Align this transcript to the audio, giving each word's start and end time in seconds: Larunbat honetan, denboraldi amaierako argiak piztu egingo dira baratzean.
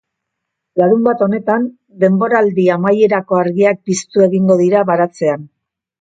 Larunbat 0.81 1.19
honetan, 1.25 1.67
denboraldi 2.03 2.67
amaierako 2.77 3.41
argiak 3.43 3.81
piztu 3.91 4.29
egingo 4.29 4.57
dira 4.63 4.83
baratzean. 4.93 5.51